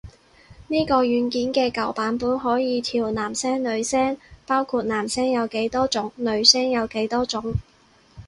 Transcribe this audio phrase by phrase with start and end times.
[0.67, 7.53] 呢個軟件嘅舊版本可以調男聲女聲，包括男聲有幾多種女聲有幾多種